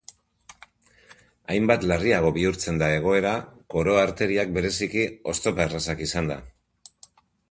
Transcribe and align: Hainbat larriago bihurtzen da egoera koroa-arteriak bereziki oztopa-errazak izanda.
Hainbat 1.55 1.83
larriago 1.91 2.31
bihurtzen 2.37 2.79
da 2.83 2.87
egoera 3.01 3.35
koroa-arteriak 3.75 4.57
bereziki 4.57 5.05
oztopa-errazak 5.33 6.01
izanda. 6.07 6.39